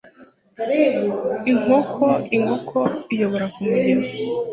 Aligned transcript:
Inkokoinkoko 1.51 2.79
iyobora 3.13 3.45
kumugezi 3.53 4.17